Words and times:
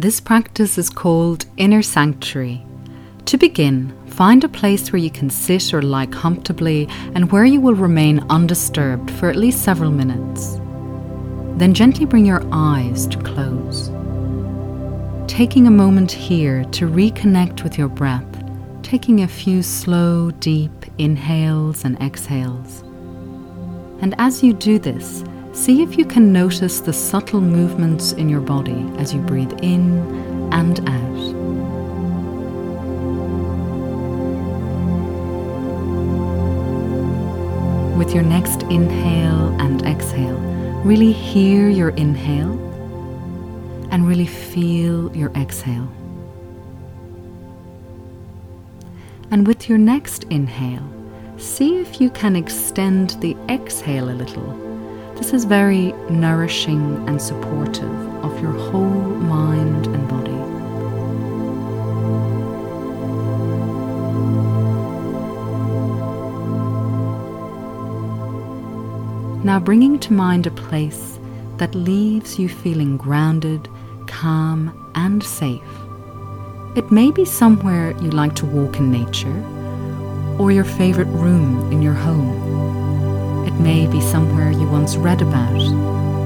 This 0.00 0.20
practice 0.20 0.78
is 0.78 0.90
called 0.90 1.46
Inner 1.56 1.82
Sanctuary. 1.82 2.64
To 3.24 3.36
begin, 3.36 3.92
find 4.06 4.44
a 4.44 4.48
place 4.48 4.92
where 4.92 5.02
you 5.02 5.10
can 5.10 5.28
sit 5.28 5.74
or 5.74 5.82
lie 5.82 6.06
comfortably 6.06 6.86
and 7.16 7.32
where 7.32 7.44
you 7.44 7.60
will 7.60 7.74
remain 7.74 8.24
undisturbed 8.30 9.10
for 9.10 9.28
at 9.28 9.34
least 9.34 9.64
several 9.64 9.90
minutes. 9.90 10.60
Then 11.58 11.74
gently 11.74 12.04
bring 12.04 12.24
your 12.24 12.46
eyes 12.52 13.08
to 13.08 13.18
close. 13.18 13.90
Taking 15.26 15.66
a 15.66 15.72
moment 15.72 16.12
here 16.12 16.62
to 16.66 16.88
reconnect 16.88 17.64
with 17.64 17.76
your 17.76 17.88
breath, 17.88 18.44
taking 18.84 19.22
a 19.22 19.26
few 19.26 19.64
slow, 19.64 20.30
deep 20.30 20.84
inhales 20.98 21.84
and 21.84 22.00
exhales. 22.00 22.82
And 24.00 24.14
as 24.18 24.44
you 24.44 24.52
do 24.52 24.78
this, 24.78 25.24
see 25.58 25.82
if 25.82 25.98
you 25.98 26.04
can 26.04 26.32
notice 26.32 26.78
the 26.78 26.92
subtle 26.92 27.40
movements 27.40 28.12
in 28.12 28.28
your 28.28 28.40
body 28.40 28.88
as 28.96 29.12
you 29.12 29.20
breathe 29.20 29.52
in 29.60 29.98
and 30.52 30.78
out. 30.88 31.18
With 37.98 38.14
your 38.14 38.22
next 38.22 38.62
inhale 38.64 39.48
and 39.60 39.84
exhale, 39.84 40.38
really 40.84 41.10
hear 41.10 41.68
your 41.68 41.90
inhale 41.90 42.52
and 43.90 44.06
really 44.06 44.26
feel 44.26 45.14
your 45.16 45.32
exhale. 45.32 45.88
And 49.32 49.44
with 49.44 49.68
your 49.68 49.78
next 49.78 50.22
inhale, 50.30 50.88
see 51.36 51.80
if 51.80 52.00
you 52.00 52.10
can 52.10 52.36
extend 52.36 53.10
the 53.20 53.36
exhale 53.48 54.08
a 54.08 54.14
little. 54.14 54.67
This 55.18 55.34
is 55.34 55.44
very 55.44 55.92
nourishing 56.08 57.06
and 57.08 57.20
supportive 57.20 57.92
of 58.24 58.40
your 58.40 58.52
whole 58.52 58.88
mind 58.88 59.86
and 59.88 60.08
body. 60.08 60.30
Now, 69.44 69.58
bringing 69.58 69.98
to 69.98 70.12
mind 70.12 70.46
a 70.46 70.50
place 70.52 71.18
that 71.56 71.74
leaves 71.74 72.38
you 72.38 72.48
feeling 72.48 72.96
grounded, 72.96 73.68
calm, 74.06 74.72
and 74.94 75.22
safe. 75.22 75.60
It 76.76 76.92
may 76.92 77.10
be 77.10 77.24
somewhere 77.24 77.90
you 78.00 78.10
like 78.10 78.34
to 78.36 78.46
walk 78.46 78.76
in 78.76 78.92
nature, 78.92 79.44
or 80.38 80.52
your 80.52 80.64
favourite 80.64 81.10
room 81.10 81.72
in 81.72 81.82
your 81.82 81.94
home. 81.94 82.67
May 83.58 83.88
be 83.88 84.00
somewhere 84.00 84.52
you 84.52 84.68
once 84.68 84.96
read 84.96 85.20
about, 85.20 85.60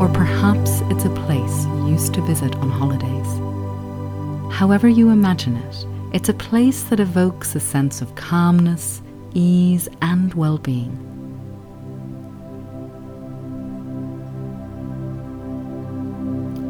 or 0.00 0.08
perhaps 0.08 0.82
it's 0.90 1.06
a 1.06 1.10
place 1.10 1.64
you 1.64 1.88
used 1.88 2.12
to 2.14 2.22
visit 2.22 2.54
on 2.56 2.70
holidays. 2.70 4.54
However, 4.54 4.88
you 4.88 5.08
imagine 5.08 5.56
it, 5.56 5.86
it's 6.12 6.28
a 6.28 6.34
place 6.34 6.84
that 6.84 7.00
evokes 7.00 7.54
a 7.54 7.60
sense 7.60 8.02
of 8.02 8.14
calmness, 8.14 9.00
ease, 9.32 9.88
and 10.02 10.34
well 10.34 10.58
being. 10.58 10.92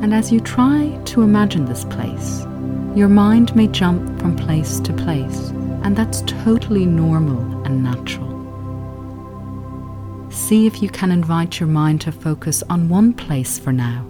And 0.02 0.14
as 0.14 0.30
you 0.30 0.38
try 0.38 0.96
to 1.06 1.22
imagine 1.22 1.64
this 1.64 1.84
place, 1.84 2.42
your 2.94 3.08
mind 3.08 3.56
may 3.56 3.66
jump 3.66 4.20
from 4.20 4.36
place 4.36 4.78
to 4.80 4.92
place, 4.92 5.50
and 5.82 5.96
that's 5.96 6.22
totally 6.22 6.86
normal 6.86 7.40
and 7.66 7.82
natural. 7.82 8.23
See 10.44 10.66
if 10.66 10.82
you 10.82 10.90
can 10.90 11.10
invite 11.10 11.58
your 11.58 11.70
mind 11.70 12.02
to 12.02 12.12
focus 12.12 12.62
on 12.68 12.90
one 12.90 13.14
place 13.14 13.58
for 13.58 13.72
now, 13.72 14.04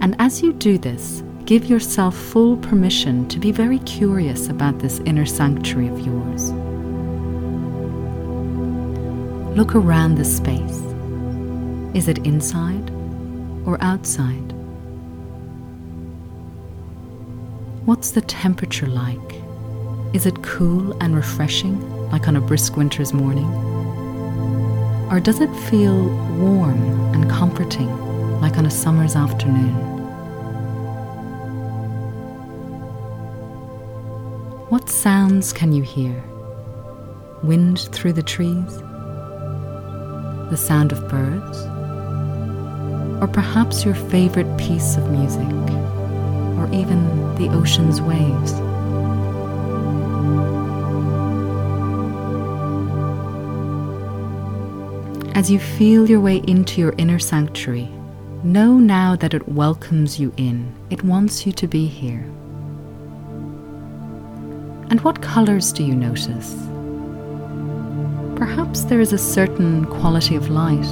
and 0.00 0.16
as 0.18 0.40
you 0.40 0.54
do 0.54 0.78
this, 0.78 1.22
give 1.44 1.66
yourself 1.66 2.16
full 2.16 2.56
permission 2.56 3.28
to 3.28 3.38
be 3.38 3.52
very 3.52 3.78
curious 3.80 4.48
about 4.48 4.78
this 4.78 5.00
inner 5.00 5.26
sanctuary 5.26 5.88
of 5.88 6.00
yours. 6.00 6.52
Look 9.58 9.74
around 9.74 10.14
the 10.14 10.24
space. 10.24 10.80
Is 11.94 12.08
it 12.08 12.16
inside 12.26 12.90
or 13.66 13.76
outside? 13.82 14.54
What's 17.84 18.12
the 18.12 18.22
temperature 18.22 18.86
like? 18.86 19.34
Is 20.14 20.24
it 20.24 20.42
cool 20.42 20.96
and 21.02 21.14
refreshing, 21.14 21.78
like 22.10 22.26
on 22.26 22.36
a 22.36 22.40
brisk 22.40 22.74
winter's 22.78 23.12
morning? 23.12 23.83
Or 25.10 25.20
does 25.20 25.40
it 25.40 25.54
feel 25.68 26.08
warm 26.36 26.80
and 27.14 27.28
comforting, 27.30 27.90
like 28.40 28.58
on 28.58 28.66
a 28.66 28.70
summer's 28.70 29.16
afternoon? 29.16 29.74
What 34.68 34.88
sounds 34.88 35.52
can 35.52 35.72
you 35.72 35.82
hear? 35.82 36.22
Wind 37.42 37.80
through 37.92 38.14
the 38.14 38.22
trees? 38.22 38.78
The 40.50 40.56
sound 40.56 40.92
of 40.92 41.08
birds? 41.08 41.58
Or 43.22 43.28
perhaps 43.28 43.84
your 43.84 43.94
favorite 43.94 44.56
piece 44.58 44.96
of 44.96 45.10
music? 45.10 45.64
or 46.64 46.72
even 46.72 47.34
the 47.34 47.48
ocean's 47.50 48.00
waves. 48.00 48.52
As 55.34 55.50
you 55.50 55.58
feel 55.58 56.08
your 56.08 56.20
way 56.20 56.36
into 56.46 56.80
your 56.80 56.94
inner 56.96 57.18
sanctuary, 57.18 57.88
know 58.44 58.74
now 58.74 59.16
that 59.16 59.34
it 59.34 59.48
welcomes 59.48 60.20
you 60.20 60.32
in. 60.36 60.72
It 60.90 61.02
wants 61.02 61.44
you 61.44 61.50
to 61.54 61.66
be 61.66 61.86
here. 61.86 62.24
And 64.90 65.00
what 65.00 65.22
colours 65.22 65.72
do 65.72 65.82
you 65.82 65.96
notice? 65.96 66.54
Perhaps 68.38 68.84
there 68.84 69.00
is 69.00 69.12
a 69.12 69.18
certain 69.18 69.86
quality 69.86 70.36
of 70.36 70.50
light, 70.50 70.86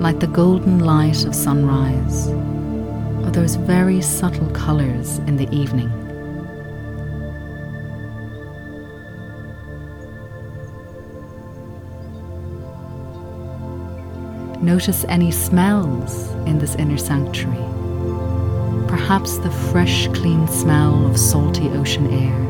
like 0.00 0.20
the 0.20 0.26
golden 0.26 0.78
light 0.78 1.26
of 1.26 1.34
sunrise 1.34 2.28
or 2.28 3.30
those 3.30 3.56
very 3.56 4.00
subtle 4.00 4.48
colours 4.52 5.18
in 5.18 5.36
the 5.36 5.54
evening. 5.54 5.99
Notice 14.62 15.04
any 15.08 15.30
smells 15.30 16.30
in 16.46 16.58
this 16.58 16.74
inner 16.74 16.98
sanctuary. 16.98 17.56
Perhaps 18.88 19.38
the 19.38 19.50
fresh, 19.50 20.06
clean 20.08 20.46
smell 20.48 21.06
of 21.06 21.18
salty 21.18 21.68
ocean 21.70 22.06
air, 22.08 22.40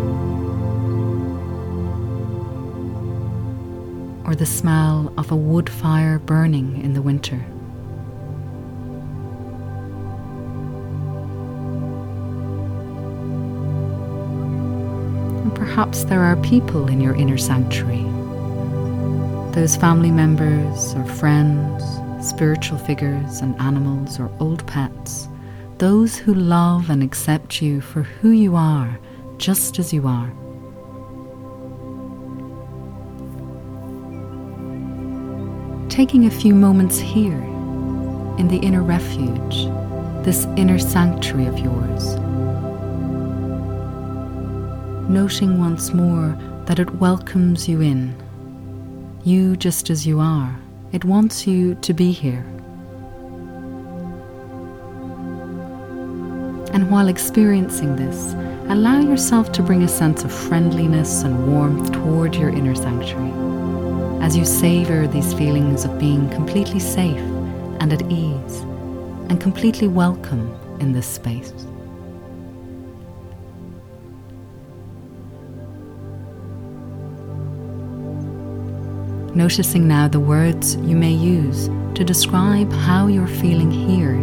or 4.26 4.34
the 4.34 4.46
smell 4.46 5.12
of 5.16 5.30
a 5.30 5.36
wood 5.36 5.70
fire 5.70 6.18
burning 6.18 6.82
in 6.82 6.94
the 6.94 7.02
winter. 7.02 7.44
perhaps 15.80 16.04
there 16.04 16.22
are 16.22 16.36
people 16.36 16.88
in 16.88 17.00
your 17.00 17.14
inner 17.14 17.38
sanctuary. 17.38 18.09
Those 19.52 19.76
family 19.76 20.10
members 20.10 20.94
or 20.94 21.04
friends, 21.04 21.84
spiritual 22.26 22.78
figures 22.78 23.40
and 23.40 23.60
animals 23.60 24.18
or 24.18 24.30
old 24.40 24.66
pets, 24.66 25.28
those 25.78 26.16
who 26.16 26.34
love 26.34 26.90
and 26.90 27.02
accept 27.02 27.60
you 27.60 27.80
for 27.80 28.02
who 28.02 28.30
you 28.30 28.56
are, 28.56 28.98
just 29.38 29.78
as 29.78 29.92
you 29.92 30.06
are. 30.06 30.30
Taking 35.88 36.26
a 36.26 36.30
few 36.30 36.54
moments 36.54 36.98
here 36.98 37.42
in 38.38 38.48
the 38.48 38.58
inner 38.58 38.82
refuge, 38.82 39.66
this 40.24 40.44
inner 40.56 40.78
sanctuary 40.78 41.46
of 41.46 41.58
yours 41.58 42.16
noting 45.10 45.58
once 45.58 45.92
more 45.92 46.38
that 46.66 46.78
it 46.78 46.94
welcomes 46.96 47.68
you 47.68 47.80
in, 47.80 48.14
you 49.24 49.56
just 49.56 49.90
as 49.90 50.06
you 50.06 50.20
are. 50.20 50.58
It 50.92 51.04
wants 51.04 51.46
you 51.46 51.74
to 51.76 51.92
be 51.92 52.12
here. 52.12 52.44
And 56.72 56.90
while 56.90 57.08
experiencing 57.08 57.96
this, 57.96 58.32
allow 58.70 59.00
yourself 59.00 59.52
to 59.52 59.62
bring 59.62 59.82
a 59.82 59.88
sense 59.88 60.24
of 60.24 60.32
friendliness 60.32 61.22
and 61.22 61.52
warmth 61.52 61.92
toward 61.92 62.34
your 62.34 62.50
inner 62.50 62.74
sanctuary 62.74 63.32
as 64.22 64.36
you 64.36 64.44
savor 64.44 65.06
these 65.06 65.32
feelings 65.34 65.84
of 65.84 65.98
being 65.98 66.28
completely 66.30 66.78
safe 66.78 67.20
and 67.80 67.92
at 67.92 68.02
ease 68.10 68.60
and 69.30 69.40
completely 69.40 69.88
welcome 69.88 70.54
in 70.80 70.92
this 70.92 71.06
space. 71.06 71.52
Noticing 79.34 79.86
now 79.86 80.08
the 80.08 80.20
words 80.20 80.76
you 80.76 80.96
may 80.96 81.12
use 81.12 81.68
to 81.94 82.04
describe 82.04 82.72
how 82.72 83.06
you're 83.06 83.26
feeling 83.26 83.70
here 83.70 84.14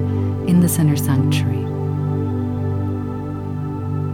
in 0.47 0.59
this 0.59 0.79
inner 0.79 0.95
sanctuary. 0.95 1.65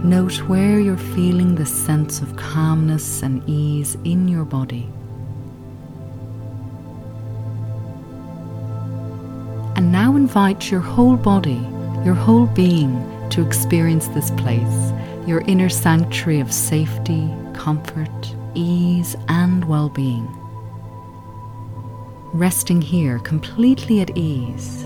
Note 0.04 0.36
where 0.48 0.78
you're 0.78 0.96
feeling 0.96 1.54
the 1.54 1.64
sense 1.64 2.20
of 2.20 2.36
calmness 2.36 3.22
and 3.22 3.42
ease 3.48 3.96
in 4.04 4.28
your 4.28 4.44
body. 4.44 4.88
And 9.76 9.90
now 9.90 10.14
invite 10.14 10.70
your 10.70 10.80
whole 10.80 11.16
body, 11.16 11.66
your 12.04 12.14
whole 12.14 12.46
being, 12.46 13.02
to 13.30 13.44
experience 13.44 14.08
this 14.08 14.30
place, 14.32 14.92
your 15.26 15.40
inner 15.46 15.70
sanctuary 15.70 16.38
of 16.38 16.52
safety, 16.52 17.28
comfort, 17.54 18.34
ease, 18.54 19.16
and 19.28 19.64
well 19.64 19.88
being. 19.88 20.43
Resting 22.34 22.82
here 22.82 23.20
completely 23.20 24.00
at 24.00 24.18
ease. 24.18 24.82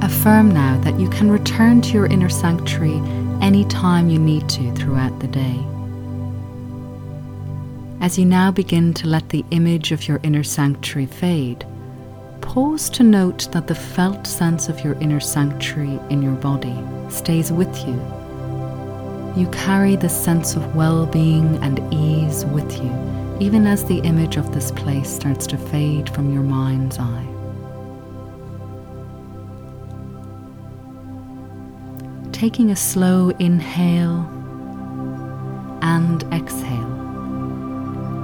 Affirm 0.00 0.52
now 0.52 0.80
that 0.84 1.00
you 1.00 1.08
can 1.08 1.28
return 1.28 1.82
to 1.82 1.88
your 1.88 2.06
inner 2.06 2.28
sanctuary 2.28 3.02
anytime 3.42 4.08
you 4.08 4.20
need 4.20 4.48
to 4.50 4.72
throughout 4.76 5.18
the 5.18 5.26
day. 5.26 5.58
As 8.00 8.16
you 8.16 8.24
now 8.24 8.52
begin 8.52 8.94
to 8.94 9.08
let 9.08 9.30
the 9.30 9.44
image 9.50 9.90
of 9.90 10.06
your 10.06 10.20
inner 10.22 10.44
sanctuary 10.44 11.06
fade, 11.06 11.66
pause 12.40 12.88
to 12.90 13.02
note 13.02 13.50
that 13.50 13.66
the 13.66 13.74
felt 13.74 14.24
sense 14.24 14.68
of 14.68 14.78
your 14.84 14.94
inner 15.00 15.18
sanctuary 15.18 15.98
in 16.10 16.22
your 16.22 16.36
body 16.36 16.80
stays 17.08 17.50
with 17.50 17.76
you. 17.88 18.23
You 19.36 19.48
carry 19.48 19.96
the 19.96 20.08
sense 20.08 20.54
of 20.54 20.76
well 20.76 21.06
being 21.06 21.56
and 21.56 21.80
ease 21.92 22.44
with 22.46 22.72
you, 22.80 22.92
even 23.40 23.66
as 23.66 23.84
the 23.84 23.98
image 23.98 24.36
of 24.36 24.54
this 24.54 24.70
place 24.70 25.08
starts 25.08 25.44
to 25.48 25.58
fade 25.58 26.08
from 26.08 26.32
your 26.32 26.44
mind's 26.44 26.98
eye. 27.00 27.26
Taking 32.30 32.70
a 32.70 32.76
slow 32.76 33.30
inhale 33.40 34.20
and 35.82 36.22
exhale, 36.32 36.90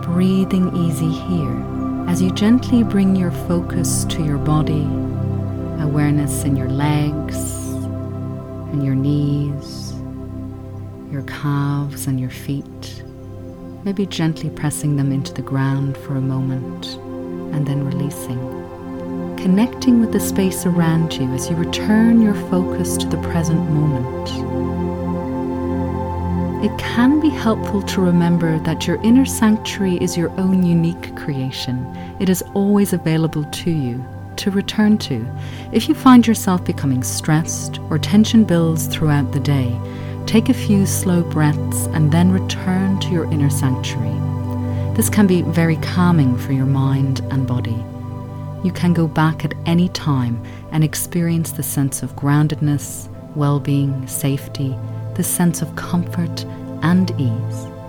breathing 0.03 0.77
easy 0.77 1.11
here 1.11 1.65
as 2.09 2.23
you 2.23 2.31
gently 2.31 2.85
bring 2.85 3.17
your 3.17 3.31
focus 3.31 4.05
to 4.05 4.25
your 4.25 4.39
body, 4.39 4.83
awareness 5.83 6.45
in 6.45 6.56
your 6.56 6.69
legs 6.69 7.37
and 8.73 8.85
your 8.85 8.95
knees, 8.95 9.90
your 11.11 11.23
calves 11.23 12.07
and 12.07 12.21
your 12.21 12.31
feet, 12.31 13.03
maybe 13.85 14.07
gently 14.07 14.51
pressing 14.51 14.97
them 14.97 15.12
into 15.12 15.33
the 15.35 15.43
ground 15.43 15.97
for 15.97 16.17
a 16.17 16.21
moment 16.21 16.97
and 17.55 17.67
then 17.67 17.85
releasing. 17.85 18.39
Connecting 19.37 20.01
with 20.01 20.12
the 20.12 20.21
space 20.21 20.67
around 20.67 21.15
you 21.15 21.29
as 21.33 21.49
you 21.49 21.57
return 21.57 22.21
your 22.21 22.35
focus 22.51 22.97
to 22.99 23.07
the 23.07 23.21
present 23.23 23.71
moment 23.71 24.51
it 26.62 26.77
can 26.77 27.21
be 27.21 27.31
helpful 27.31 27.81
to 27.81 28.03
remember 28.03 28.59
that 28.59 28.87
your 28.87 29.01
inner 29.03 29.25
sanctuary 29.25 29.97
is 29.97 30.15
your 30.15 30.29
own 30.39 30.63
unique 30.63 31.17
creation. 31.17 31.87
It 32.21 32.29
is 32.29 32.43
always 32.53 32.93
available 32.93 33.45
to 33.45 33.71
you 33.71 34.05
to 34.37 34.51
return 34.51 34.99
to. 34.99 35.27
If 35.73 35.89
you 35.89 35.95
find 35.95 36.27
yourself 36.27 36.63
becoming 36.63 37.03
stressed 37.03 37.79
or 37.89 37.99
tension 37.99 38.45
builds 38.45 38.89
throughout 38.89 39.33
the 39.33 39.41
day, 39.41 39.75
take 40.26 40.49
a 40.49 40.55
few 40.55 40.87
slow 40.87 41.22
breaths 41.22 41.87
and 41.93 42.12
then 42.12 42.31
return 42.31 42.99
to 43.00 43.08
your 43.11 43.25
inner 43.32 43.50
sanctuary. 43.50 44.17
This 44.94 45.08
can 45.08 45.26
be 45.26 45.43
very 45.43 45.76
calming 45.76 46.37
for 46.38 46.52
your 46.52 46.67
mind 46.67 47.20
and 47.31 47.46
body. 47.46 47.84
You 48.62 48.72
can 48.72 48.93
go 48.93 49.06
back 49.06 49.44
at 49.44 49.55
any 49.67 49.88
time 49.88 50.43
and 50.72 50.84
experience 50.84 51.52
the 51.52 51.62
sense 51.62 52.02
of 52.02 52.14
groundedness, 52.17 53.08
well 53.34 53.58
being, 53.61 54.06
safety, 54.06 54.76
the 55.14 55.25
sense 55.25 55.62
of 55.62 55.75
comfort 55.76 56.44
and 56.82 57.11
ease. 57.19 57.80